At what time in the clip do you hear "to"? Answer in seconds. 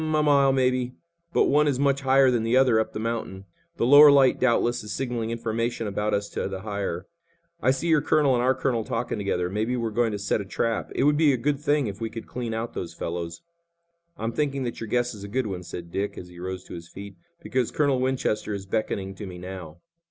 6.29-6.47, 10.11-10.17, 16.63-16.73, 19.13-19.27